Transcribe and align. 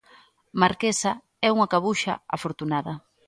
Marquesa 0.61 1.11
é 1.47 1.49
unha 1.55 1.71
cabuxa 1.73 2.13
afortunada. 2.35 2.93